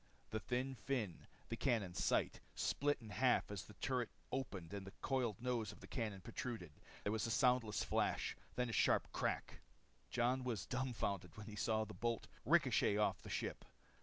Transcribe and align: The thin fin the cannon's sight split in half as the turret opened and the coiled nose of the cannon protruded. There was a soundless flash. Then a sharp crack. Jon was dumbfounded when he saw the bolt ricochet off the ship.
The 0.31 0.39
thin 0.39 0.73
fin 0.73 1.27
the 1.49 1.55
cannon's 1.55 2.03
sight 2.03 2.39
split 2.55 2.97
in 3.01 3.11
half 3.11 3.51
as 3.51 3.61
the 3.65 3.75
turret 3.75 4.09
opened 4.31 4.73
and 4.73 4.87
the 4.87 4.93
coiled 5.03 5.39
nose 5.39 5.71
of 5.71 5.79
the 5.79 5.85
cannon 5.85 6.21
protruded. 6.21 6.71
There 7.03 7.11
was 7.11 7.27
a 7.27 7.29
soundless 7.29 7.83
flash. 7.83 8.35
Then 8.55 8.69
a 8.71 8.73
sharp 8.73 9.11
crack. 9.11 9.61
Jon 10.09 10.43
was 10.43 10.65
dumbfounded 10.65 11.37
when 11.37 11.45
he 11.45 11.55
saw 11.55 11.85
the 11.85 11.93
bolt 11.93 12.25
ricochet 12.45 12.97
off 12.97 13.21
the 13.21 13.29
ship. 13.29 13.63